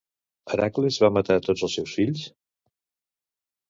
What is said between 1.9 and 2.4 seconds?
fills?